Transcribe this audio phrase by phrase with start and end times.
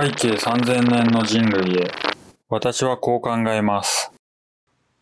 [0.00, 1.90] 背景3000年の人類へ
[2.48, 4.12] 私はこう考えます。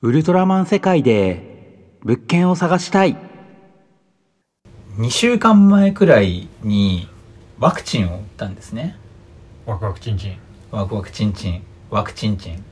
[0.01, 3.15] ウルトラマン世界で物件を探したい。
[4.97, 7.11] 2週間前くらいに
[7.59, 8.97] ワクチンを打ったんですね。
[9.67, 10.39] ワクワクチンチン。
[10.71, 11.63] ワクワクチンチン。
[11.91, 12.65] ワクチンチン。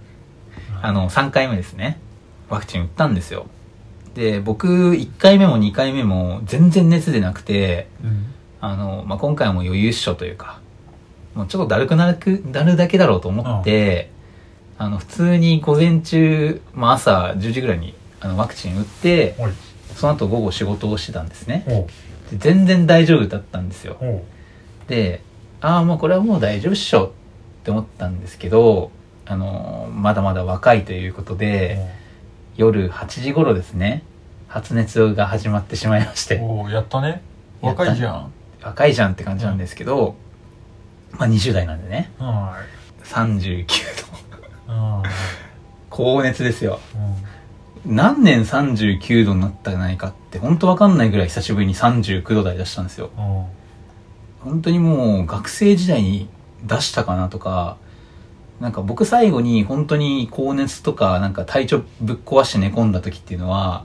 [0.81, 2.01] あの3回目ですね。
[2.49, 3.49] ワクチン打ったんですよ。
[4.15, 8.33] で僕1回目も2回目も全然熱出なくてうん。
[8.63, 10.64] あの、まあ、今回も余裕っしょというか
[11.35, 14.11] もうちょっとだるくなるなるだけだろうと思って、
[14.79, 19.37] あの普通に午前中、まあ、朝10時ぐらいにあのワクチン打って
[19.95, 21.87] その後午後仕事をしてたんですね。
[22.31, 23.97] で全然大丈夫だったんですよ。
[24.89, 25.23] で
[25.61, 27.11] ああもうこれはもう大丈夫っしょっ
[27.65, 28.91] て思ったんですけど
[29.27, 31.79] あのまだまだ若いということで、
[32.57, 34.05] 夜8時頃ですね
[34.49, 36.39] 発熱が始まってしまいまして。
[36.43, 37.23] おうやったね。
[37.63, 38.33] やったね若いじゃん。
[38.63, 40.17] 若いじゃんって感じなんですけど、
[41.19, 42.11] まあ20代なんでね。
[42.19, 42.57] は
[43.05, 43.67] 39
[44.67, 44.73] 度。
[44.73, 45.03] いうん。
[45.91, 46.81] 高熱ですよ。
[47.87, 47.97] うん。
[47.97, 53.11] 何年39度になったじゃないかって本当わかんないぐらい久しぶりに39度台出したんですよ。
[53.17, 53.45] うん。
[54.41, 56.29] 本当にもう学生時代に
[56.63, 57.77] 出したかなとか
[58.61, 63.85] なんか僕最後に本当に高熱とかなんか体調ぶっ壊して寝込んだ時っていうのは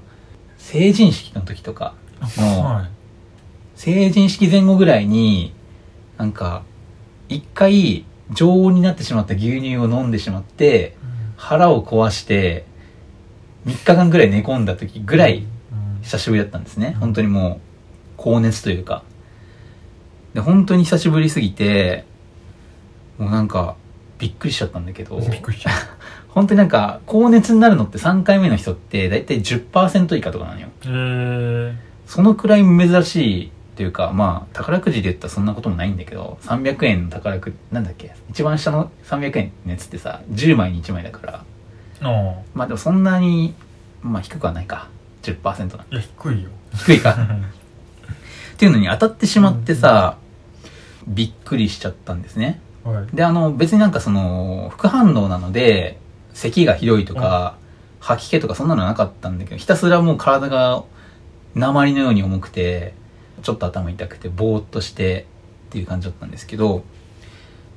[0.58, 1.94] 成人式の時とか
[2.38, 2.90] のはい。
[3.76, 5.54] 成人式前後ぐらいに
[6.18, 6.64] なんか
[7.30, 10.96] 一回常温になってしまった牛乳を飲んでしまって
[11.38, 12.66] 腹を壊して
[13.66, 16.02] 3日間ぐらい寝込んだ時ぐらいうん。
[16.02, 16.96] 久しぶりだったんですね。
[17.00, 17.60] 本当にもう
[18.18, 19.04] 高熱というか。
[20.34, 22.06] で本当に久しぶりすぎて
[23.18, 23.76] もうなんか
[24.18, 25.20] びっくりしちゃったんだけど。
[25.22, 25.72] びっくりした
[26.30, 30.68] 本当になんか高熱になるのって3回目の人って大体10%以下とかなのよ。
[30.86, 31.74] えー。
[32.06, 41.46] そのくらい珍しいというかまあ宝くじで言ったらそんなこともないんだけど300円の宝くなんだっけ一番下の300円のやつってさ10枚に1枚だから。
[42.02, 43.56] うんまあでもそんなに
[44.02, 44.90] まあ低くはないか。
[45.24, 46.50] 10%なんいや低いよ。
[46.74, 47.12] 低いか。
[48.54, 50.18] っていうのに当たってしまってさ、
[51.08, 52.60] びっくりしちゃったんですね。
[52.84, 53.16] はい。
[53.16, 56.00] で、あの、別になんかその、副反応なので、
[56.34, 57.56] 咳がひどいとか、
[58.02, 60.84] 吐き気とかそんなのなかったんだけど、ひたすらもう体が
[61.56, 62.94] 鉛のように重くて、
[63.42, 65.26] ちょっと頭痛くて、ぼーっとして
[65.70, 66.84] っていう感じだったんですけど、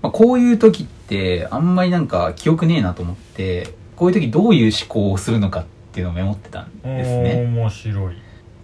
[0.03, 7.45] まあ、こういう時って、あんまりなんか記憶ねえなと思って、こういう時どういう思考をするのかっていうのをメモってたんですね。
[7.47, 8.17] 面白い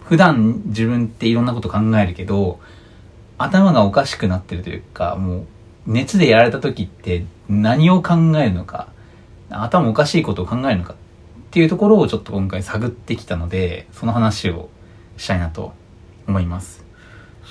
[0.03, 2.59] 普段自分っていろんなこと考えるけど、
[3.37, 5.45] 頭がおかしくなってるというか、もう
[5.85, 8.89] 熱でやられた時って何を考えるのか、
[9.49, 10.95] 頭おかしいことを考えるのかっ
[11.51, 14.69] ていうところをちょっと今回探ってきたので、その話を
[15.17, 15.73] したいなと
[16.27, 16.88] 思います。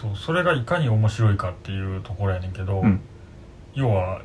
[0.01, 3.01] そうそれがいかに面白いかっていうところやねんけど、うん
[3.75, 4.23] 要は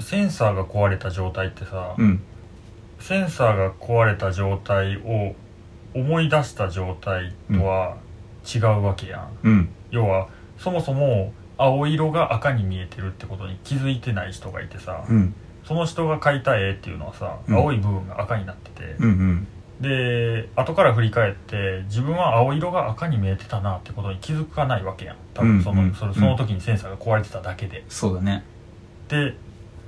[0.00, 2.20] センサーが壊れた状態ってさ、うん。
[2.98, 5.34] センサーが壊れた状態を
[5.94, 7.98] 思い出した状態とは
[8.52, 9.68] 違うわけやん、うん。
[9.90, 10.28] 要は
[10.58, 15.34] そもそも青色が赤に見えてるってことに気づいてない人がいてさ、うん。
[15.64, 19.08] その人が描いた絵っていうのはさ、うん青い部分が赤になってて、うん。
[19.08, 19.46] うん。
[19.80, 28.42] で後から振り返って自分は青色が赤に見えてたなってことに気づかないわけやん多分その,、うんうんそれその時にセンサーが壊れてただけで、そうだね。
[29.06, 29.34] って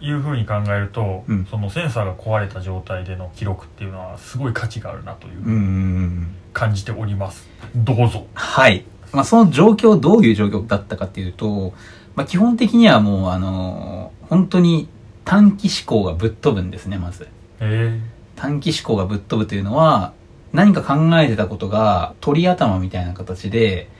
[0.00, 5.58] いうふうに考えると、うんそのセンサーが壊れた状態での記録っていうのはすごい価値があるなといううんうんう
[6.06, 6.34] ん。
[6.52, 8.84] 感じております、どうぞはい。
[9.12, 11.72] まあ、その状況、どういう状況だったかっていうと、
[12.14, 14.88] まあ、基本的にはもう、あのー本当に
[15.24, 17.26] 短期思考がぶっ飛ぶんですね、まず。
[17.58, 18.00] え
[18.40, 20.14] 短期思考がぶっ飛ぶというのは、
[20.54, 23.90] 何か考えてたことが鳥頭みたいな形で、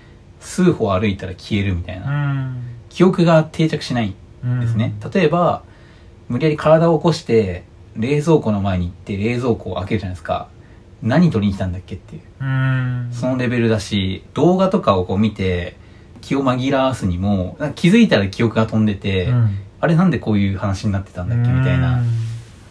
[0.41, 2.11] 数歩歩いたら消えるみたいえな。
[2.11, 4.15] ん記憶が定着しない
[4.47, 4.95] んですね。
[5.13, 5.63] 例えば、
[6.29, 7.65] 無理やり体を起こして、
[7.97, 10.49] 冷蔵庫の前に行って冷蔵庫を開けるじゃないですか。
[11.03, 12.23] 何取りに来たんだっけっていう。
[12.41, 15.77] うんそのレベルだし、動画とかをこう見て、
[16.23, 22.03] 気を紛らわすにも、気づいたら記憶が飛んでて、うんあれなんでこういう話になってたんだっけみたいな、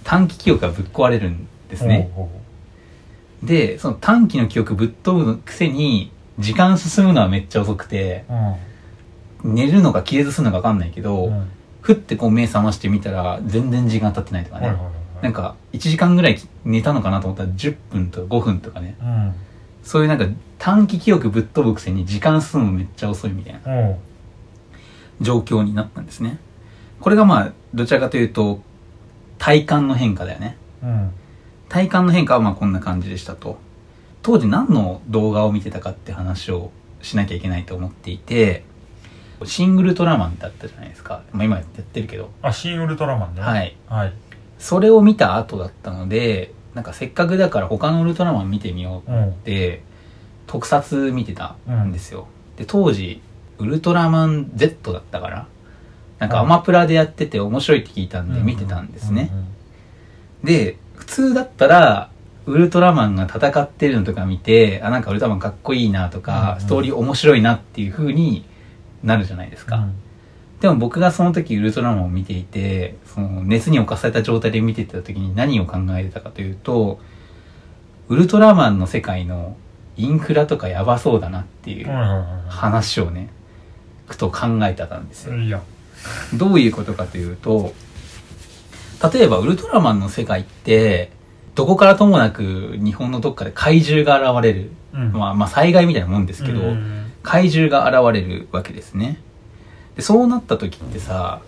[0.04, 2.12] 短期記憶がぶっ壊れるんですね。
[3.44, 8.58] で、その短期の記憶ぶっ飛ぶくせに、時間進むのはめっちゃ遅くて、うほ
[9.44, 11.50] う寝るのか消えずするのかわかんないけど、うんうん
[11.82, 14.76] ふってこう目覚ましてみたら、全然時間経ってないとかね。
[15.22, 18.96] なんか、1時間ぐらい寝たのかなと思ったら10分とか5分とかね。
[19.02, 19.34] うん
[19.82, 20.28] そういうなんか
[20.60, 23.96] 短期記憶ぶっ飛ぶくせに時間進むのめっちゃ遅いみたいな。
[25.22, 26.38] 状況になったんですね。
[27.00, 28.62] これがまあ、どちらかというと、
[29.38, 30.58] 体感の変化だよね。
[30.84, 31.12] うん
[31.70, 33.58] 体感の変化はまあこんな感じでしたと。
[34.22, 36.72] 当時何の動画を見てたかって話を
[37.02, 38.64] しなきゃいけないと思っていて、
[39.46, 41.24] シン・ウルトラマンってあったじゃないですか。
[41.32, 42.30] まあ今やってるけど。
[42.42, 43.76] あ新ウルトラマンねはい。
[43.88, 44.14] はい
[44.60, 49.82] それを見た後だったので、なんかせっかくだから他のウルトラマン見てみよううんって、
[50.46, 52.28] 特撮見てたんですよ。
[52.58, 53.22] で、当時、
[53.58, 55.48] ウルトラマン Z だったから、
[56.20, 59.32] なんかアマプラでやってて面白いって聞いたんで見てたんですね。
[60.44, 62.10] で、普通だったら、
[62.46, 68.46] ウルトラマンが戦ってるのとか見て、あ、なんかウルトラマンかっこいいなとか、うんストーリー面白いなっていう風に
[69.04, 69.78] なるじゃないですか。
[69.78, 69.94] うん
[70.60, 77.00] でも僕がその時ウルトラマンを見ていて、その熱に侵された状態で見てた時に何を考えてたかというと、
[78.10, 79.56] ウルトラマンの世界の
[79.96, 83.30] インフラとかやばそうだなっていうはいはいはい話をね、
[84.08, 85.38] ふと考えてたんですよ。
[85.38, 85.62] いいや
[86.34, 87.74] どういうことかというと、
[89.14, 91.12] 例えばウルトラマンの世界って、
[91.56, 94.72] どこからともなく日本のどっかで怪獣が現れる。
[94.94, 99.20] うんまあまあ災害みたいなもんですけど、うん怪獣が現れるわけですね。
[99.96, 101.42] で、そうなった時ってさ、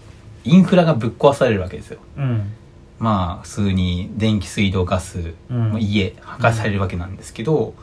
[0.44, 2.00] インフラがぶっ壊されるわけですよ。
[2.18, 2.52] うん
[3.00, 5.34] まあ、普通に電気、水道、ガス、
[5.80, 7.74] 家、破壊されるわけなんですけど、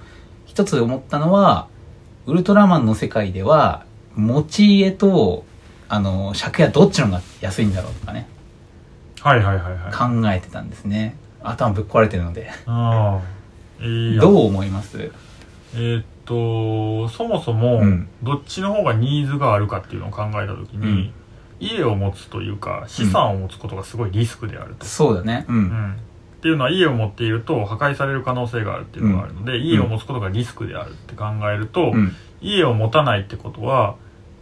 [0.46, 1.66] 一つ思ったのは、
[2.26, 3.84] ウルトラマンの世界では、
[4.14, 5.44] 持ち家と、
[5.88, 8.28] あの、借家どっちの方が安いんだろうとかね、
[9.22, 11.16] はいはいはいはい考えてたんですね。
[11.42, 12.50] 頭ぶっ壊れてるので。
[12.66, 13.20] あ
[13.80, 15.10] あいいやどう思います？
[15.74, 21.12] えーっとそもそもうんどっちの方がニーズがあるかっていうのを考えた時に、うん
[21.60, 25.44] 家を持つというか資産を持つことがすごいリスクであると、そうだね。
[25.48, 25.52] う。
[25.52, 32.14] うんんっていうのは家を持っていると破壊される可能性があるっていうのがあるので、家を持つことがリスクであるって考えると、うん。
[32.40, 33.96] 家を持たないってことは、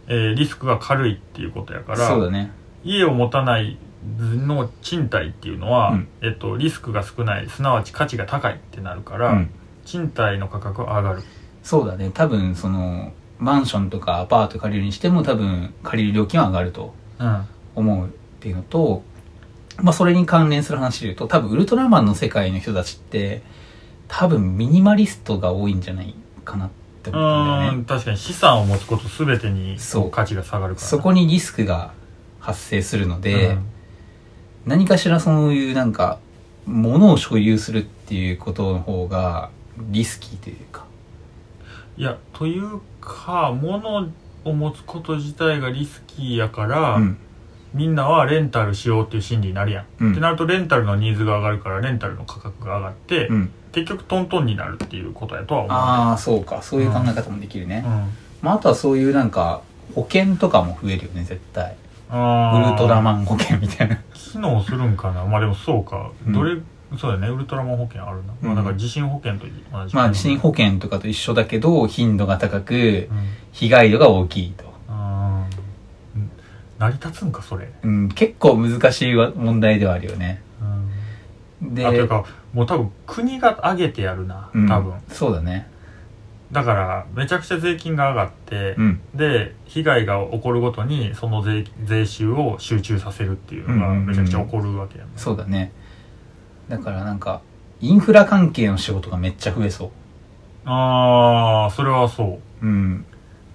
[0.07, 2.51] えーリスクが軽いっていうことやからそうだね。
[2.83, 3.79] 家を持たない
[4.19, 9.49] の賃貸っていうのは、うんえっと、リスクが少ないすなわち価値が高いってなるから、うん。
[9.85, 11.23] 賃貸の価格は上がる
[11.63, 12.11] そうだね。
[12.13, 17.45] 多分、その、マンションとかアパート借りるにしても多分、借りる料金は上がるとうん
[17.75, 18.09] 思うっ
[18.39, 19.03] ていうのと、
[19.77, 23.41] まあそれに関連する話で言うと、多分ウルトラマンの世界の人たちって、
[24.07, 26.69] 多分ミニマリストが多いんじゃないかなっ
[27.03, 27.83] てう思ったんだよね。
[27.87, 31.91] 確かに資産を持つこと全てにそう価値が下がるからそこにリスクが
[32.39, 33.57] 発生するので、
[34.67, 36.19] 何かしらそういうなんか、
[36.65, 39.49] 物を所有するっていうことの方が
[39.79, 40.85] リスキーというか。
[41.97, 44.09] いやというか物
[44.43, 47.17] を持つこと自体がリスキーやから、うん。
[47.73, 53.51] みんなはレンタルしようっていう心理になるやん、うんってなるとレンタルのニーズが上がるからレンタルの価格が上がって、うん。
[53.71, 56.61] 結局トントンになるっていうことやとは思うああ、そうか。
[56.61, 57.83] そういう考え方もできるね。
[57.85, 59.61] うんまあ、あとはそういうなんか、
[59.95, 61.75] 保険とかも増えるよね、絶対。
[62.09, 63.97] ウルトラマン保険みたいな。
[64.13, 65.25] 機能するんかな？
[65.25, 66.33] まあでもそうか、うん。
[66.33, 66.57] どれ
[66.97, 67.27] そうだよね。
[67.27, 69.95] ウルトラマン保険あるな、まあだから地震保険と同じ。
[69.95, 73.27] まあ、地震保険とかと一緒だけど、頻度が高くう、ん。
[73.51, 74.65] 被害度が大きいと。
[76.79, 80.43] 成り立つんかそれ、うん、結構難しいわ問題ではあるよね。
[81.61, 82.23] うん、で、あというか
[82.53, 84.67] もう多分国が上げてやるなうん。
[84.69, 85.67] 多分、そうだね。
[86.51, 89.01] だからめちゃくちゃ税金が上がって、うん。
[89.13, 95.71] で被害が起こるごとにその税税収を集中させるっていうのがうんうんうんめちゃくちゃ起こるわけやね、そうだね。
[96.69, 97.41] だからなんか、
[97.79, 99.91] インフラ関係の仕事がめっちゃ増えそ
[100.65, 102.67] ああそれはそうう。
[102.67, 103.05] うん。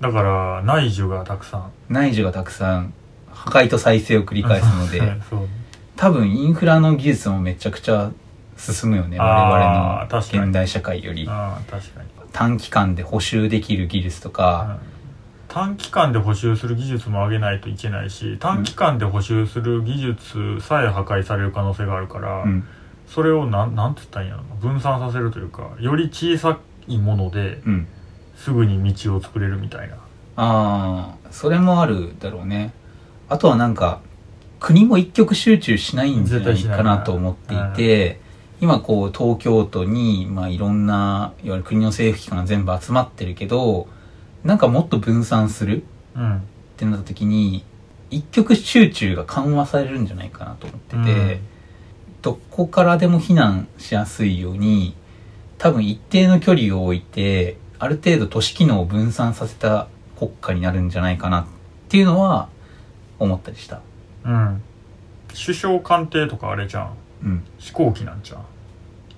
[0.00, 2.94] だから内需がたくさん内需がたくさん、
[3.28, 5.00] 破壊と再生を繰り返すので、
[5.96, 8.10] 多分インフラの技術もめちゃくちゃ
[8.56, 9.18] 進むよね。
[9.18, 11.26] 我々の現代社会より。
[11.28, 14.92] ああ確かに、短期間で補修できる技術とか、うん
[15.52, 22.64] 短期間で補修する技術も上げないといけないし短期間で補修する技術さえ破壊される可能性があるから、うん。
[23.06, 26.58] それをなんなんつったんやろな分散させるというかより小さ
[26.88, 27.86] いものでうん。
[28.34, 29.96] すぐに道を作れるみたいな
[30.36, 32.72] ああ、それもあるだろうね。
[33.28, 34.00] あとはなんか、
[34.60, 38.20] 国も一極集中しないんじゃないかなと思っていて、
[38.62, 43.88] 今こう東京都に、まあいろんな、いわゆる国の政府機関が全部集まってるけど、
[44.44, 45.82] なんかもっと分散する
[46.14, 46.36] うん。
[46.36, 46.40] っ
[46.76, 47.64] てなった時に、
[48.08, 51.40] 一極集中が緩和されるんじゃないかなと思ってて、
[52.22, 54.94] どこからでも避難しやすいように、
[55.58, 61.46] 多分一定の距離を置いて、ある程度都市機能を分散させた国家になるんじゃないかなっ
[61.88, 62.48] ていうのは
[63.18, 63.80] 思ったりした。
[64.24, 64.62] うん、うん、
[65.30, 67.44] 首相官邸とかあれじゃんうん。
[67.58, 68.44] 飛行機なんじゃん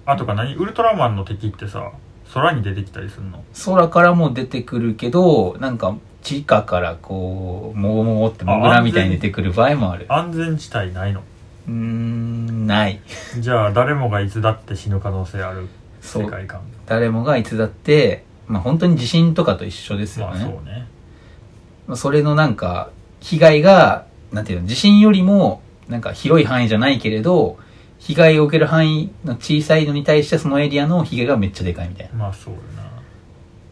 [0.07, 0.55] あとか何？
[0.55, 1.93] ウルトラマンの敵ってさ
[2.33, 3.45] 空に出てきたりするの？
[3.65, 10.07] 空からも出てくるけど、なんか地下からこう、もうもうってモグラみたいに出てくる場合もある。
[10.09, 11.23] 安全地帯ないの？
[11.67, 13.01] うーん、ない。
[13.39, 15.69] じゃあ誰もがいつだって死ぬ可能性ある。
[16.01, 20.45] 世界観誰もがいつだって、まあ本当に地震とかと一緒ですよまあね。
[20.45, 27.59] そうねそれのなんか、被害が、なんていうの、地震よりも、なんか広い範囲じゃないけれど、
[28.05, 32.91] 被害を受ける範囲の小さいのに対してそのエリアの被害がめっちゃでかいみたいなまあそうよな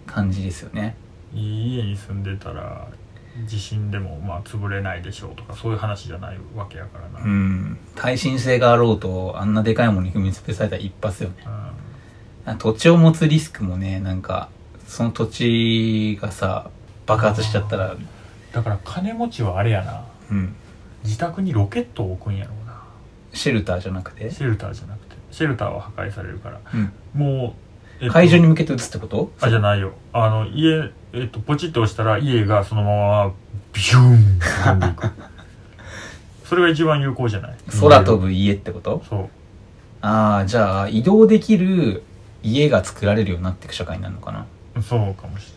[0.07, 0.97] 感じですよね。
[1.35, 2.89] いい家に住んでたら
[3.47, 7.79] 地震でもまあ潰れないでしょうとかそういう話じゃないわけやからな、うん。
[7.95, 11.37] 耐震性があろうと、あんなでかいものに踏みつぶされたら一発よね。
[12.59, 14.49] 土地を持つリスクもね、なんか、
[14.87, 16.71] その土地がさ、
[17.07, 17.97] 爆発しちゃったら、
[18.53, 20.55] だから金持ちはあれやなうん。
[21.05, 22.53] 自宅にロケットを置くんやろ
[23.33, 25.17] シェルターじゃなくて、シェルターじゃなくて。
[25.31, 26.61] シェルターは破壊されるから。
[26.75, 26.93] うん。
[27.15, 27.55] も
[28.01, 29.33] う、えっと会場に向けて撃つってこと？
[29.41, 29.93] あじゃないよ。
[30.13, 32.91] あの家えっとポチッと押したら家がそのま
[33.27, 33.33] ま
[33.73, 35.11] ビューンって飛んでいく。
[36.45, 37.57] それが一番有効じゃない？
[37.81, 39.03] 空飛ぶ家ってこと？
[39.09, 39.29] そう。
[40.03, 42.03] ああ、じゃあ、移動できる
[42.43, 44.47] 家が作られるようになっていく社会になるのかな？
[44.83, 45.53] そうかもし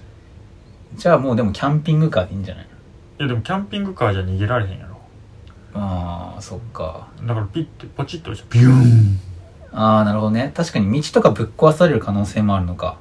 [0.95, 2.65] じゃあもうでもキャンピングカーでいいんじゃない
[3.19, 4.94] いやでもキャンピングカーじゃ逃げられへんやろ
[5.75, 7.07] ああ、そっか。
[7.21, 9.19] だからピッてポチッと押したらビューン、
[9.73, 10.51] ああ、なるほどね。
[10.55, 12.97] 確かに道とかぶっ壊される可能性もあるのか。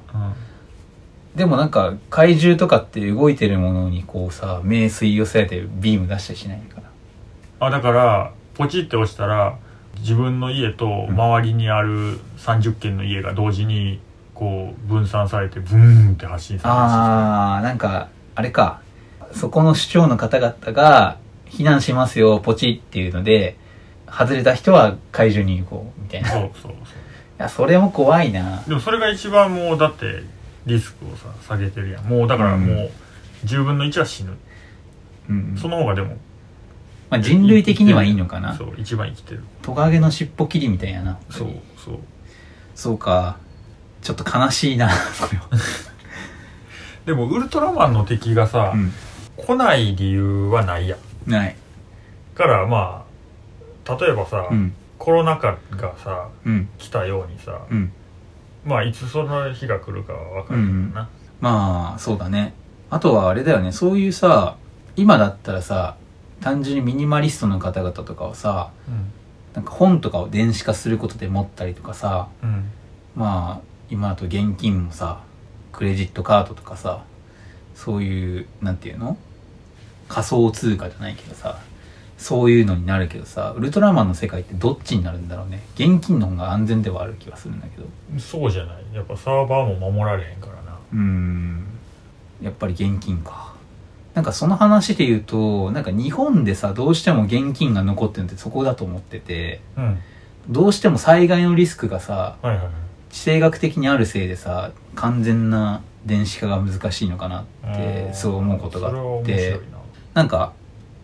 [1.35, 7.67] でもなんか、怪獣とかって動いてるものにこうさ、目吸い寄せてビーム出したりしないから。
[7.67, 9.57] あだからポチッて押したら
[9.99, 14.01] 自分の家と周りにある30軒の家が同時に
[14.33, 18.81] こう分散されてブーンって発信されるああ、なんか、あれか。
[19.31, 23.57] そこの市長の方々が、避難しますよ、ポチっていうので、
[24.07, 26.29] 外れた人は会場に行こう、みたいな。
[26.29, 26.73] いそうそうそう
[27.37, 28.63] や、それも怖いな。
[28.67, 30.23] でもそれが一番もうだって
[30.65, 32.91] リスクをさ下げてるやんもうだからもう
[33.45, 34.37] 10分の1は死ぬ、
[35.29, 35.57] うん。
[35.57, 36.17] その方がでも
[37.09, 38.65] まあ、人類的にはいいのかなそ。
[38.65, 41.19] う一番生きてるトカゲの尻尾切りみたいやな。
[41.29, 41.99] そうそう
[42.73, 43.37] そうか。
[44.01, 45.47] ちょっと悲しいな、それは。
[47.05, 48.91] でもウルトラマンの敵がさ、うん。
[49.37, 51.55] 来ない理由はないやんない。
[52.35, 53.05] からま
[53.85, 54.73] あ例えばさ、うん。
[54.97, 56.69] コロナ禍がさうん。
[56.77, 57.91] 来たようにさ、うん。
[58.65, 62.53] まあいつその日が来るかは分かるけどな、まあ、そうだね。
[62.89, 64.55] あとはあれだよね、そういうさ、
[64.95, 65.97] 今だったらさ、
[66.41, 68.71] 単純にミニマリストの方々とかはさ、
[69.53, 72.71] なんか本とかを電子化することで持ったりとかさ、うんうん
[73.15, 75.21] まあ、今だと現金もさ、
[75.71, 77.03] クレジットカードとかさ、
[77.75, 79.17] そういう、なんていうの？
[80.07, 81.59] 仮想通貨じゃないけどさ、
[82.17, 85.63] そういうのになるけどさ、ウルトラマンの世界ってどっちになるんだろうね。
[85.75, 87.85] 現金の方が安全ではある気はするんだけど。
[88.19, 91.65] そうじゃないやっぱサーバーも守られへんからなうーん。
[92.41, 93.53] やっぱり現金か。
[94.13, 99.99] なんかその話で言うと、なんか日本でさ、どうしても現金が残ってるのってそこだと思ってて、うん
[100.47, 102.67] どうしても災害のリスクがさ、はいはいはい
[103.09, 109.59] 地政学的にあるせいでさ、完全な電子化が難しいのかなって、そう思うことがあっ面白いて、
[110.15, 110.53] なんか、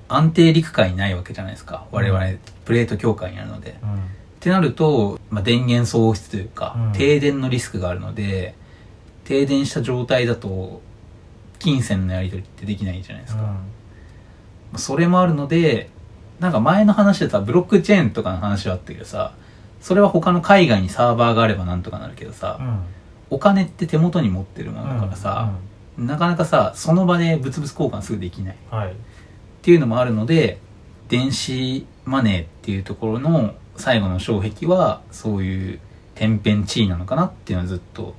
[0.07, 1.85] 安定陸海にないわけじゃないですか。
[1.91, 2.25] 我々、
[2.65, 3.75] プレート境界にあるので。
[3.81, 3.97] なっ
[4.39, 6.91] てなると、まあ、電源喪失というか、うん。
[6.93, 8.55] 停電のリスクがあるので、
[9.25, 10.81] 停電した状態だと、
[11.59, 13.41] 金銭のやり取りってできないじゃないですうん。
[13.41, 14.79] か。
[14.79, 15.89] それもあるので、
[16.39, 19.33] なんか前の話でさ、ブロックチェーンとかの話はあったけどさ、
[19.81, 22.79] それは他の海外にサーバーがあればなんとかなるけどさ、うん。
[23.29, 25.51] お金って手元に持ってるものだからさ、
[26.05, 28.57] なかなかさ、その場で物々交換すぐできない。
[28.71, 30.57] うんはいっていうのもあるので、
[31.07, 35.79] 電子マネーっていうところの最後の障壁は、そういう
[36.15, 38.15] 天変地異なのかなっていうのはずっと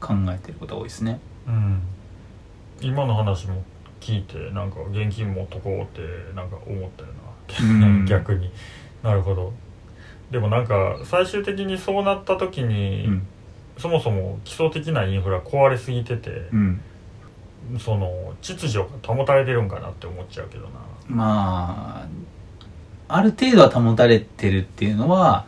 [0.00, 1.20] 考えてることが多いですね。
[1.46, 1.82] うん
[2.80, 3.62] 今の話も
[4.00, 6.00] 聞いてなんか現金持っとこうって
[6.34, 7.08] なんか思ったよ
[7.60, 8.50] うなん 逆に
[9.04, 9.52] なるほど
[10.32, 13.26] でもなんか最終的にそうなった時に、うん。
[13.78, 16.80] そもそも基礎的なインフラ壊れすぎててう、ん。
[17.78, 20.70] その秩序が保たれてるんかなって思っちゃうけどな
[21.08, 22.06] ま
[23.08, 25.46] あ、ある程度は保たれてるっていうのは、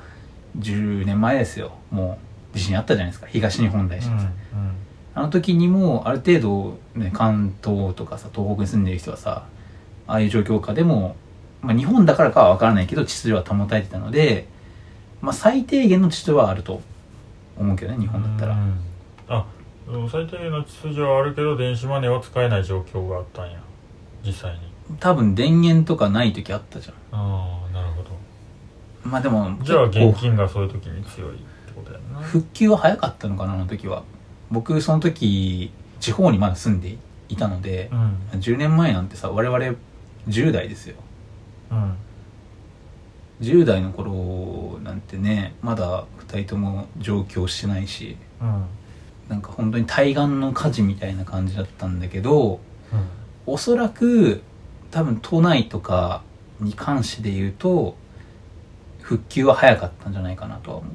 [0.59, 1.73] 10年前ですよ。
[1.91, 2.19] も
[2.55, 3.27] う、地震あったじゃないですか。
[3.27, 4.29] 東日本大震災。
[5.17, 9.47] あの時にも、ある程度、ね、関東とかさ、東北に住んでる人はさ、
[10.07, 11.17] ああいう状況下でも、
[11.63, 14.47] まあ日本だからかはわからないけど、秩序は保たれてたので、
[15.21, 16.83] まあ最低限の秩序はあると
[17.57, 18.55] 思うけどね、日本だったら。
[18.55, 18.79] うん
[19.27, 19.47] あ
[20.11, 23.59] 最低限の秩序はあるけど電子マネーは使えない状況があったんや。
[24.25, 24.61] 実際に。
[24.99, 26.95] 多分電源とかない時あったじゃん。
[27.13, 28.11] ああなるほど。
[29.03, 32.21] まあでも、じゃあ現金がそういう時に強いってことやんな。
[32.21, 34.03] 復旧は早かったのかな、あの時は。
[34.51, 36.97] 僕、その時、地方にまだ住んで
[37.29, 38.41] いたのでう、ん。
[38.41, 39.77] 10年前なんてさ、我々
[40.29, 40.97] 10代ですよ。
[41.71, 41.95] うん。
[43.43, 48.65] 10代の頃なんてね、まだ2人とも上京してないし、うん
[49.29, 52.61] なんか本当に対岸の火事みたいな感じだったんだけど、
[53.47, 54.43] おそらく
[54.91, 56.23] 多分都内とか
[56.61, 57.97] に関して言うと
[59.01, 60.95] 復旧は早かったんじゃないかなとは思う。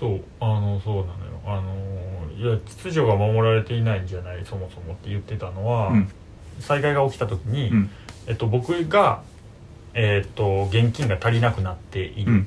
[0.00, 1.12] そうあのそうなのよ。
[1.44, 6.08] あのいや秩序が守られていないんじゃないそもそもって言ってたのは、うん。
[6.60, 7.90] 災害が起きた時に、うん。
[8.26, 9.22] えっと、僕が、
[9.94, 12.46] えっと、現金が足りなくなっている、うん。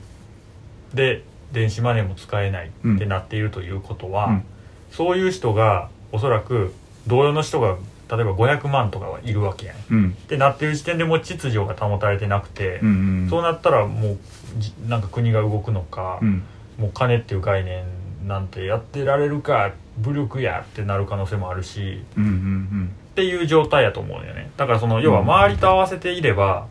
[0.93, 4.43] で電子マネーも使えないうんってなっているということは、うん
[4.91, 6.73] そういう人がおそらく
[7.07, 7.77] 同様の人が
[8.09, 9.75] 例えば500万とかはいるわけやん。
[9.77, 10.11] っうん。
[10.13, 12.87] てなってる時点でもう秩序が保たれてなくて、うん
[13.23, 14.17] うんそうなったらもう
[14.57, 16.43] じなんか国が動くのか、うん。
[16.77, 17.85] もう金っていう概念
[18.27, 24.51] なんてやってられるか武力やってなる可能性もあるしうんうんっていう状態やと思うんよね。
[24.57, 26.67] だからその要は周りと合わせていれば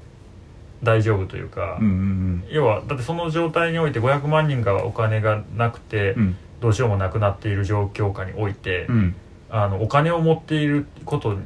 [0.83, 9.15] 大丈夫というか、うんうん要はだってその状態において500万人がお金がなくて、うんどうしようもなくなっている状況下において、うん。
[9.51, 11.37] あのお金を持っていること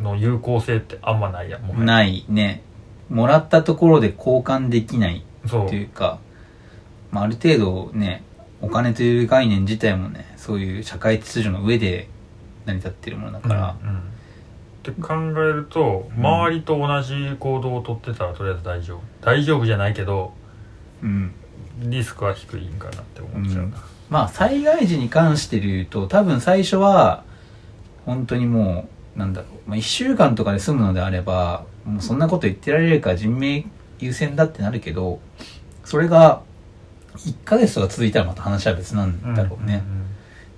[0.00, 2.62] の有効性ってあんまないやんもないね。
[3.10, 6.18] もらったところで交換できないそうというか、
[7.10, 8.22] まあ、ある程度ね
[8.60, 12.08] お金という概念自体もねそういう社会秩序の上で
[12.64, 13.98] 成り立ってるものだから、うんうん。
[13.98, 14.00] っ
[14.82, 16.26] て考えるとうん。
[16.26, 19.00] 周りと同じ行動をとってたらとりあえず大丈夫。
[19.20, 20.32] 大丈夫じゃないけど
[21.02, 21.34] うん。
[21.80, 23.76] リスクは低いんかなって思っちゃうな、
[24.10, 27.24] まあ災害時に関して言うと多分最初は
[28.06, 33.66] 本当にもうなんだろう、まあ、1週間とかで済むのであればもうそんなこと言ってられるから人命
[33.98, 35.20] 優先だってなるけど
[35.84, 36.42] それが
[37.16, 39.82] 1ヶ月とか続いたらまた話は別なんだろうね、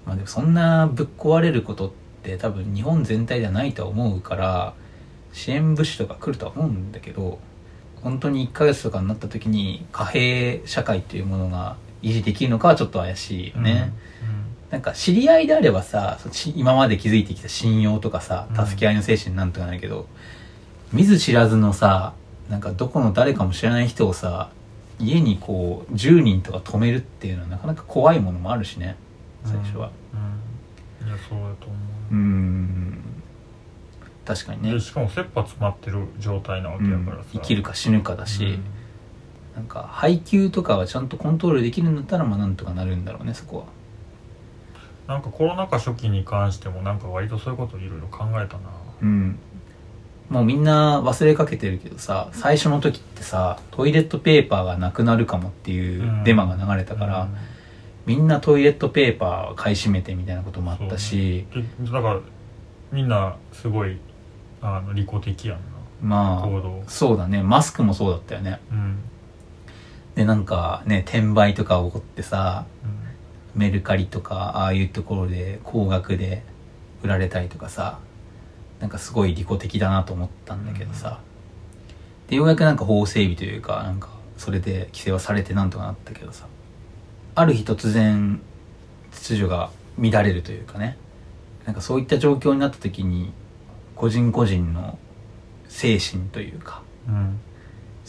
[0.04, 1.92] まあでもそんなぶっ壊れることっ
[2.22, 4.74] て多分日本全体ではないとは思うから
[5.32, 7.38] 支援物資とか来るとは思うんだけど
[8.02, 13.62] 本当に1ヶ月とかになった時に貨幣社会というものが維持できるのかはちょっと怪しいようん。
[13.64, 13.92] ね、
[14.70, 16.18] なんか知り合いであればさ
[16.56, 18.66] 今まで築いてきた信用とかさうん。
[18.66, 20.06] 助け合いの精神なんとかなるけど、
[20.92, 22.14] 見ず知らずのさ
[22.48, 24.50] なんかどこの誰かも知らない人をさ
[24.98, 28.96] 家にこう10人とか止めるっていうのはなかなか怖いものもあるしね
[29.44, 29.90] 最初は。
[31.00, 31.12] うん、うん。
[31.12, 31.74] いやそうだと思
[32.10, 32.14] う。
[32.14, 32.98] ーん。
[34.24, 34.74] 確かにう、ね。
[34.74, 38.79] でしかも切羽詰まってる状態なわけやからさ、生きるか死ぬかだし、うん
[39.60, 43.64] なんか配給とかはちゃんとコントロールできるんだったらまあなんとかなるんだろうねそこは。
[45.06, 48.70] なんかコロナ禍初期に関してもなんか割とそういうこといろいろ考えたな。
[49.02, 49.38] うん。
[50.30, 57.36] もうみんな忘れかけてるけどさ最初の時ってさトイレットペーパーがなくなるかもっていうデマが流れたから、うん。
[58.06, 62.20] みんなトイレットペーパー買い占めてみたいなこともあったし、でだから
[62.90, 63.98] みんなすごい
[64.62, 65.58] あの利己的やん
[66.02, 66.82] まあな行動。
[66.86, 67.42] そうだね。
[67.42, 68.60] マスクもそうだったよね。
[68.70, 68.98] うん
[70.20, 76.42] でなんかね転売とか起こってさうんメルカリとかああいうところで高額で
[77.02, 77.98] 売られたりとかさ
[78.80, 81.20] なんかすごい利己的だなと思ったんだけどさ、
[82.28, 86.46] でようやくなんか法整備というかなんかそれで規制はされてなんとかなったけどさ。
[87.34, 88.42] ある日突然
[89.12, 90.98] 秩序が乱れるというかね。
[91.64, 93.32] なんかそういった状況になった時に
[93.96, 94.98] 個人個人の
[95.68, 97.40] 精神というかうん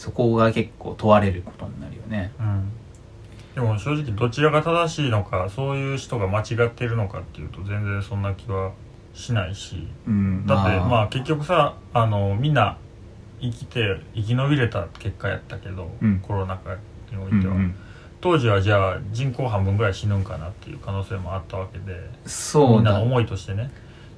[0.02, 2.32] そこが結構問われることになるよね。
[2.40, 2.72] うん。
[3.54, 8.72] でも正直どちらが正しいのかそういう人が間違ってるのかっていうと全然そんな気は
[9.14, 9.86] しないし。
[10.08, 11.08] うんだってまあ。
[11.08, 12.78] 結局さあのみんな
[13.40, 16.18] 生きて生き延びれた結果やったけど、うん。
[16.18, 16.74] コロナ禍
[17.12, 17.74] においては、うんうん
[18.20, 21.92] 当時はじゃあ人口半分ぐらい死ぬんかなっていう可能性もあったわけで
[22.24, 22.80] みそうだ。
[22.80, 23.72] んなの思いとしてね。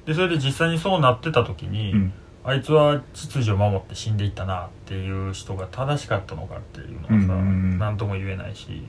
[0.05, 2.13] でそれで実際にそうなってた時に、うん
[2.47, 7.33] あいつは秩序を守って死んでいったなっていう人が正しかったのかっていうのはさ、
[7.79, 8.83] 何とも言えないし、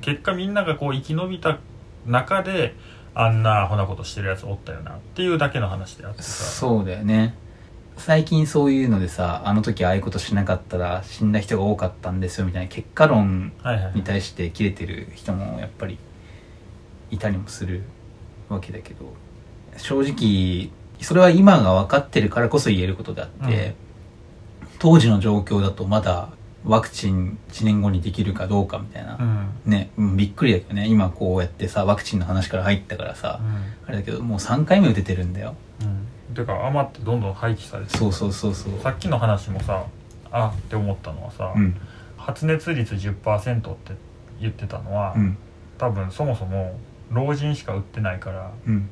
[0.00, 1.58] 結果みんながこう生き延びた
[2.06, 2.74] 中で
[3.14, 6.44] あんなアホなことしてるやつおったよなっていうだけの話であってさ。
[6.44, 7.34] そうだよね。
[7.98, 13.52] 最近そういうのでさあの時ああいうことしなかったら死んだ人が多かったんですよみたいな結果論
[13.94, 15.98] に対して切れてる人もやっぱり
[17.10, 17.18] い。
[17.18, 17.82] たりもする
[18.50, 19.14] わけだけど
[19.78, 20.70] 正直
[21.04, 23.74] それは今が分かってるからこそ言えることであって、
[24.78, 26.30] 当時の状況だとまだ
[26.64, 29.70] ワクチン1年後にできるかどうかみたいな、うん。
[29.70, 30.86] ね、うんびっくりだけどね。
[30.88, 33.40] 今こうやってさワクチンの話から入ったからさ、
[33.86, 35.54] あれだけどもう3回目打ててるんだよ。
[36.28, 36.34] うん。
[36.34, 37.98] てか余ってどんどん廃棄されてる。
[37.98, 38.80] そうそうそうそう。
[38.82, 39.84] さっきの話もさ
[40.30, 41.76] あって思ったのはさ、うん。
[42.16, 43.92] 発熱率10%って
[44.40, 45.36] 言ってたのは、うん。
[45.78, 46.78] 多分そもそも
[47.10, 48.88] 老人しか打ってないからうん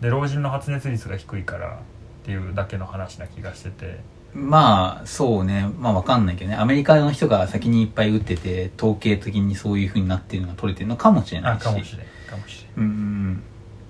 [0.00, 4.00] で老人の発熱率が低いからっていうだけの話な気がしてて。
[4.34, 5.70] まあそうね。
[5.78, 6.56] まあわかんないけどね。
[6.56, 11.62] アメリカの人が先にいっぱい打ってて統計的にそういう風になってるのが取れてるのかもしれないし。
[11.62, 12.06] あかもしれん。
[12.28, 12.86] かもしれん。
[12.86, 12.98] うんうん。
[12.98, 13.42] うん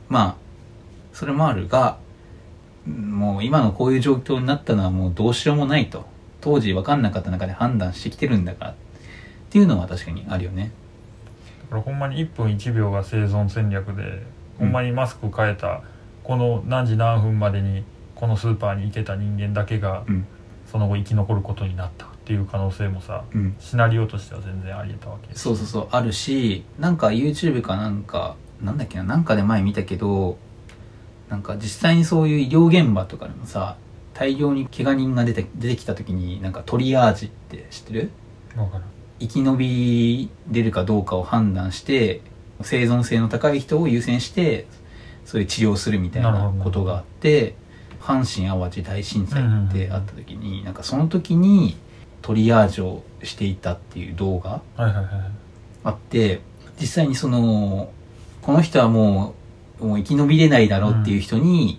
[0.08, 0.36] まあ
[1.12, 1.98] それもあるが
[2.86, 6.06] もう今のこういう状況になったのはもうどうしようもないと。
[6.40, 8.70] 当時分かんなかった中で判断してきてるんだから。
[8.70, 8.74] っ
[9.50, 10.70] ていうのは確かにあるよね。
[11.64, 14.22] だからほんまに1分1秒が生存戦略で、
[14.58, 15.82] ほんまにマスク変えた
[16.28, 17.82] この何時何分までに
[18.14, 20.26] このスーパーに行けた人間だけがうん。
[20.70, 23.56] その後生き残ることになったっていう可能性もさうん。
[23.58, 30.36] シナリオとしては全然ありえたわけそうそうそうあるしなんか YouTube かなんかなんだっけななんかで前見たけど
[31.30, 33.78] なんか実際にそういう医療現場とかでもさ
[34.12, 38.10] 大量に怪我人が出て出てきた時になんかトリアージって知ってる？
[39.20, 42.20] 生き延びれるかどうかを判断して
[42.60, 44.66] 生存性の高い人を優先して
[45.28, 47.54] そういう治療するみたいなことがあって
[48.00, 51.76] 阪神・淡路大震災ってあった時に、なんかその時に
[52.22, 54.62] トリアージをしていたっていう動画
[55.84, 56.40] あって
[56.80, 57.92] 実際にその
[58.40, 59.34] この人はも
[59.80, 61.78] うもう生き延びれないだろうっていう人に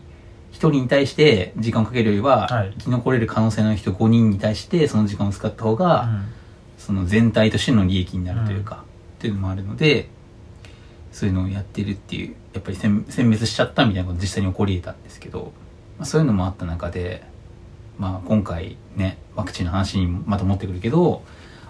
[0.52, 2.74] 一人に対して時間をかけるよりは、はい。
[2.78, 6.26] 生き残れる可能性の人5人に対してその時間を使った方が、うん。
[6.78, 8.84] その全体としての利益になるというか、
[9.18, 10.08] っていうのもあるので
[11.12, 15.54] そういうのをやってるっていうやっぱり殲殲滅しちゃったみたいなこと実際に起こり得たんですけど、
[15.98, 17.24] まあ、そういうのもあった中で、
[17.98, 21.24] まあ、今回ねワクチンの話にまた持ってくるけど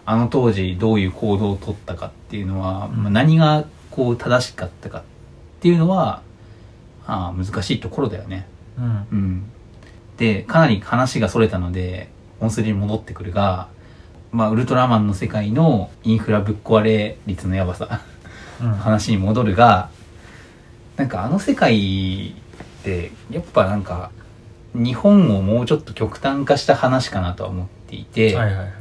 [0.06, 5.04] あの当時どういう行動を取ったかっていうのは、うんまあ、何がこう正しかったかっ
[5.62, 6.24] ていうのは
[7.06, 8.48] ああ難しいところだよね。
[8.78, 9.52] うんうん。
[10.18, 13.68] で、かなり話が逸れたので、本筋に戻ってくるが、
[14.32, 18.02] まあ、ウルトラマンの世界のインフラぶっ壊れ率のやばさ、
[18.62, 19.90] うん話に戻るが、
[21.00, 22.36] なんかあの世界
[22.82, 24.12] って、やっぱなんか、
[24.74, 28.72] 日本をもうちょっと極端化した話かなとは思っていて、はいはいはい。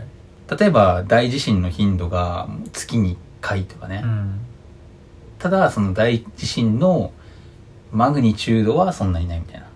[0.58, 4.40] 例えば大地震の頻度が月に1回とかね、うん
[5.38, 7.12] ただその大地震の
[7.92, 9.68] マグニチュードはそんなにないみたいな。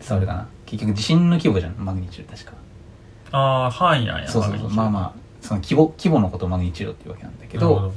[0.00, 0.48] 伝わるかな。
[0.64, 1.74] 結局地震の規模じゃん。
[1.76, 2.52] マグニチュード確か。
[3.32, 4.70] ああ範囲なんやそうそうそう。
[4.70, 7.92] まあまあその規模規模のことをマグニチュードっていうわけなんだけけど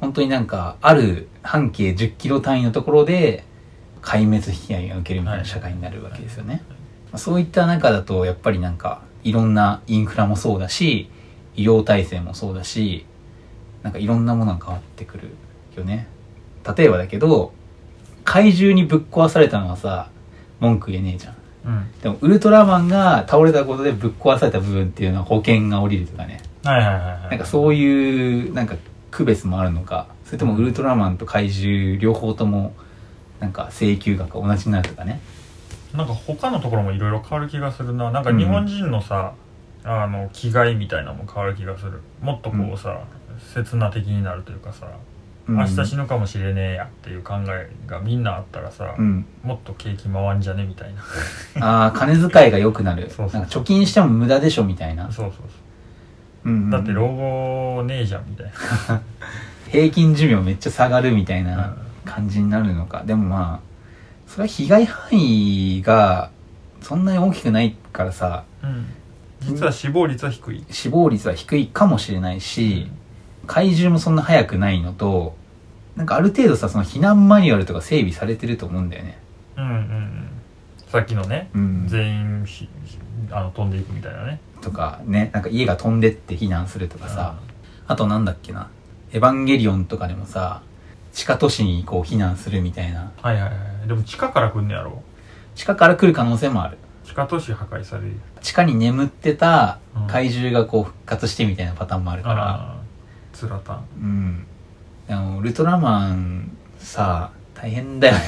[0.00, 3.44] 本当になんかある半径10キロ単位のところで
[4.02, 11.08] 壊滅被害が受けるみたいな社会になるわけですよね、まあそういった中だとやっぱりなんかいろんなインフラもそうだし
[11.56, 13.06] 医療体制もそうだし
[13.82, 15.28] なんかいろんなものが変わってくる
[15.76, 16.06] よね。
[16.76, 17.52] 例えばだけど
[18.24, 20.10] 怪獣にぶっ壊されたのはさ
[20.60, 21.34] 文句言えねえじゃん。
[21.64, 22.00] うん。
[22.02, 26.42] でもウルトラマンが倒れたことでぶっ壊された部分っていうのは保険が下りるとかね。
[26.64, 27.30] はいはいはいはい。
[27.30, 28.76] なんかそういうなんか
[29.10, 32.74] 区別もあるのかそれともウルトラマンと怪獣両方とも
[33.40, 35.20] なんか請求額が同じになるとかね。
[35.94, 38.10] なんか他のところもいろいろ変わる気がするな。
[38.10, 39.34] なんか日本人のさ、
[39.84, 42.00] あの気概みたいなのも変わる気がする。
[42.20, 43.04] もっとこうさ、
[43.54, 44.86] 刹那的になるというかさ、
[45.48, 45.56] うん。
[45.56, 49.24] 明日死ぬかもしれねえやっていう考えがみんなあったらさ、うん。
[49.42, 51.02] もっと景気回んじゃねみたいな。
[51.66, 53.08] ああ金遣いが良くなる。
[53.14, 55.50] そうそう貯金しても無駄でしょみたいな、そうそうう
[56.44, 59.02] んうんだって老後ねえじゃんみたいな。
[59.70, 62.10] 平均寿命めっちゃ下がるみたいなうん。
[62.10, 63.02] 感じになるのか。
[63.04, 63.68] でもまあ
[64.26, 66.30] それは被害範囲が
[66.80, 68.44] そんなに大きくないからさ。
[68.62, 68.86] うん。
[69.40, 72.90] 実は死亡率は低い、死亡率は低いかもしれないし、
[73.46, 75.36] 怪獣もそんな速くないのと
[75.96, 79.18] なんかある程度さその避難マニュアルとか整備されてると思うんだよね。
[79.56, 80.28] うん、うんうん。
[80.86, 81.84] さっきのね、うん。
[81.88, 82.68] 全員ひ
[83.32, 87.36] あの飛んでいくみたいなねとかねなんか家が飛んでって避難するとかさ、
[87.86, 88.70] あとなんだっけな。
[89.12, 90.62] エヴァンゲリオンとかでもさ
[91.12, 93.10] 地下都市にこう避難するみたいな。
[93.22, 93.48] はいはいは
[93.84, 93.88] い。
[93.88, 95.02] でも地下から来んねやろ？
[95.54, 96.78] 地下から来る可能性もある。
[97.04, 98.12] 地下都市破壊される。
[98.42, 100.06] 地下に眠ってたうん。
[100.06, 102.48] 怪獣がこう復活してみたいなパターンもあるから。
[102.50, 102.78] ああ
[103.32, 103.84] つらたん。
[104.00, 104.46] うん。
[105.08, 108.20] でもウルトラマンさ大変だよね。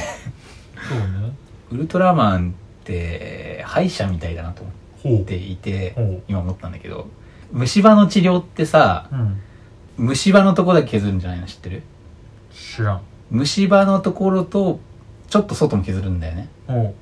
[0.89, 1.33] そうね。
[1.71, 6.23] ウルトラマンって歯医者みたいだなと思っていてほう。
[6.29, 7.09] 今思ったんだけど
[7.53, 9.41] 虫歯の治療ってさうん。
[9.97, 11.83] 虫歯のとこだけ削るんじゃないの知ってる？
[12.51, 13.01] 知らん。
[13.31, 14.81] 虫歯のところと
[15.29, 16.49] ちょっと外も削るんだよね。
[16.67, 16.95] ほ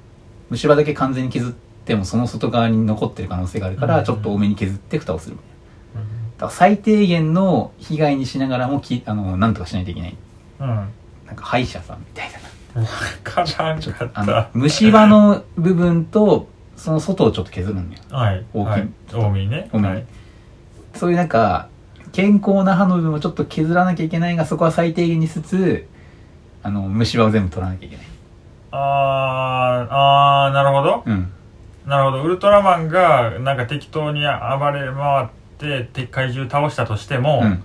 [0.50, 1.52] 虫歯だけ完全に削っ
[1.84, 4.04] てもその外側に残ってる可能性があるから、うん。
[4.04, 6.00] ちょっと多めに削って蓋をするみたいな。
[6.00, 6.04] う
[6.38, 10.16] だから最低限の被害にしながらもきあのなんとかしないといけない。
[10.61, 10.66] うん。
[10.66, 12.84] なんか歯医者さんみたいだな。
[12.84, 13.80] 分からん。
[13.80, 18.44] かっあのた虫歯の部分とその外をちょっと削るんだよはい。
[18.54, 18.70] 大きい。
[18.70, 18.88] はい。
[19.12, 19.68] 多めにね。
[19.72, 20.06] 多めにはい。
[20.94, 21.68] そういうなんか
[22.12, 25.86] 健康な歯の部分をちょっと削らなきゃいけないがそこは最低限にしつつ
[26.62, 28.06] あの虫歯を全部取らなきゃいけない。
[28.70, 28.78] あー
[29.90, 31.02] あーなるほど。
[31.04, 31.32] うん。
[31.86, 32.22] なるほど。
[32.22, 37.62] ウルトラマンがなんか適当に暴れ回って敵怪獣倒したとしても、うん。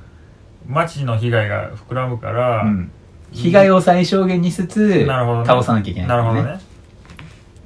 [0.67, 2.91] 街の被害が膨らむから、うん。
[3.31, 5.45] 被害を最小限にしつつなるほどね。
[5.45, 6.59] 倒さなきゃいけないなるほどね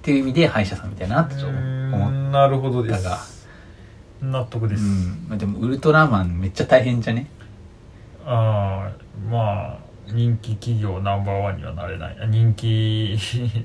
[0.07, 3.45] っっていう意味で歯医者さんみたいなってちょっと思っうんなるほどです。
[4.21, 5.25] 納得です、うん。
[5.27, 7.27] まあでもウルトラマンめっちゃ大変じゃね？
[8.25, 12.17] ああまあ人気企業ナンバーワンにはなれない。
[12.21, 13.17] あ人気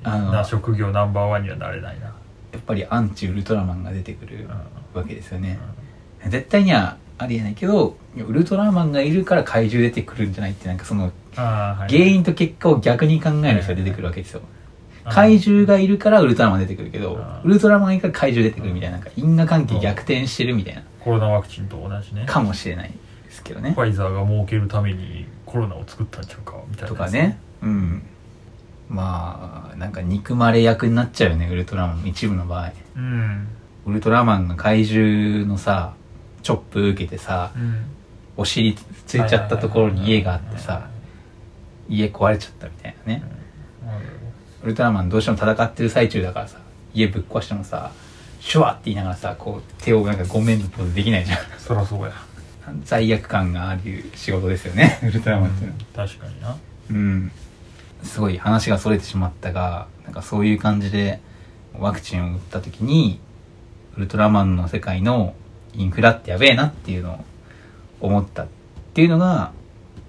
[0.03, 2.13] な職業ナンバーワンにはなれないな、や
[2.59, 4.49] っぱりアンチウルトラマンが出てくる
[4.95, 5.61] うわけですよね、
[6.27, 14.41] 絶対にはありえないけどウルトラマンがいるから怪獣出てくるんじゃないってなんかその原因と結果を逆に考える人が出てくるわけですよ。
[14.43, 14.62] あー
[15.05, 22.25] 怪獣がいるからウルトラマン出てくるけどウルトラマンがいるから怪獣出てくるみたいななんか因果関係逆転してるみたいなコロナワクチンと同じね。
[22.27, 22.93] かもしれない
[23.25, 23.73] ですけどね。
[23.73, 26.89] ファイザーが儲けるためにコロナを作ったんちゃうかみたいな。
[26.89, 28.03] とかねうん。
[28.89, 32.73] まあなんか憎まれ役になっちゃうよねウルトラマン一部の場合。
[32.97, 33.49] うん。
[33.87, 35.95] ウルトラマンが怪獣のさ
[36.43, 37.87] チョップ受けてさうん。
[38.37, 38.75] お尻
[39.07, 40.89] ついちゃったところに家があってさ
[41.89, 43.23] 家壊れちゃったみたいなね
[44.63, 46.59] ウルトラマンどうしても戦ってる最中だからさ
[46.95, 47.93] 家ぶっ壊してもさ
[48.41, 51.39] シュワって言いながらさこう手をなんかごめんのポーズできないじゃん。
[51.59, 52.13] そらそうや。
[52.85, 54.99] 罪悪感がある仕事ですよね。
[55.07, 55.77] ウルトラマンっていうの。
[55.77, 56.57] は確かにな。
[56.91, 57.33] うん。
[58.03, 61.21] すごい話がそれてしまったがなんかそういう感じで
[61.79, 63.21] ワクチンを打った時に
[63.97, 65.35] ウルトラマンの世界の
[65.75, 67.25] インフラってやべえなっていうのを
[68.01, 68.47] 思ったっ
[68.95, 69.53] ていうのが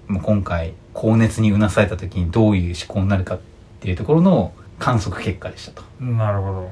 [0.08, 3.53] もう今回高熱にうなされた時にどういう思考になるかって
[3.88, 5.82] いうところの観測結果でしたと。
[6.00, 6.70] なるほど。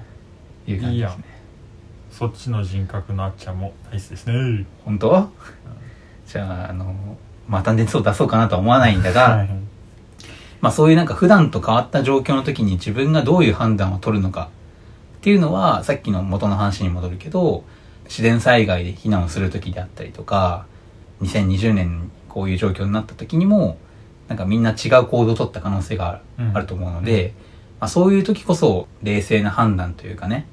[0.66, 1.24] いう感じですね。
[2.10, 4.66] そっちの人格のあっちゃんもナイスですね。
[4.84, 5.30] 本当？
[6.26, 6.94] じゃああの
[7.48, 9.48] また熱を出そうかなとは思わないんだが、はい
[10.60, 14.48] まあそういうなんか普段と変わった状況の時に自分がどういう判断を取るのか
[15.18, 17.64] っていうのはさっきの元の話に戻るけど
[18.04, 20.66] 自然災害で避難をする時であったりとか
[21.20, 23.76] 2020年にこういう状況になった時にも
[24.32, 26.22] なんかみんな違う行動を取った可能性が
[26.54, 27.34] ある,、と思うので、
[27.80, 30.46] まあ、そういう時こそ冷静な判断というかね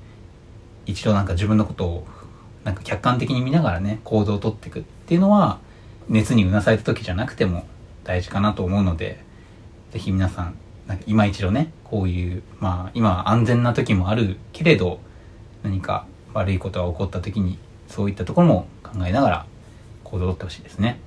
[0.86, 2.08] 一度なんか自分のことを
[2.66, 5.60] なんか客観的に見ながらね行動を取っていくっていうのは
[6.10, 7.66] 熱にうなされた時じゃなくても
[8.04, 9.24] 大事かなと思うので
[9.92, 15.00] ぜひ皆さんなんか今一度ねこういうまあ今は安全な時もあるけれど
[15.64, 19.46] 何か悪いことが起こった時にそういったところも考えながら
[20.04, 21.00] 行動を取ってほしいですね。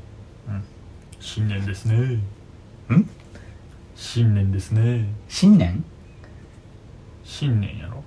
[1.20, 2.18] 新年ですね
[2.90, 3.08] ん？
[3.94, 5.06] 新年ですね。
[5.28, 5.84] 新年？
[7.24, 8.02] 新年やろ。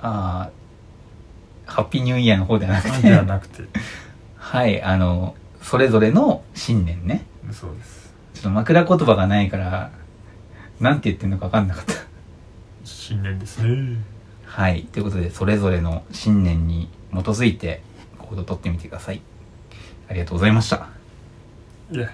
[0.00, 3.62] ああハッピーニューイヤーの方ではなくじゃてなくて。
[4.36, 7.24] はいあのそれぞれの新年ね。
[7.50, 8.14] そうです。
[8.34, 9.90] ちょっと枕言葉がないから
[10.80, 11.94] なんて言ってんのか分かんなかった。
[12.84, 13.96] 新年ですね。
[14.44, 14.84] はい。
[14.84, 17.82] ということで、それぞれの信念に基づいて
[18.18, 19.20] 行動をとってみてください。
[20.08, 20.88] ありがとうございました。
[21.90, 22.10] いや